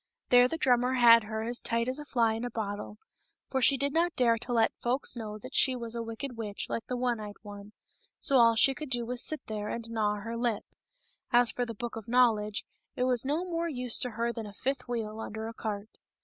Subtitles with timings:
[0.29, 2.97] There the drummer had her as tight as a fly in a bottle,
[3.51, 6.67] for she did not dare to let folks know that she was a wicked witch
[6.69, 7.71] like the one eyed one;
[8.19, 10.63] so all she could do was to sit there and gnaw her lip.
[11.31, 14.53] As for the Book of Knowledge, it was no more use to her than a
[14.53, 15.99] fifth wheel under a cart.